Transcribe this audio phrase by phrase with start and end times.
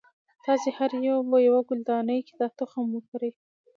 [0.45, 3.31] تاسې هر یو به یوه ګلدانۍ کې دا تخم وکری.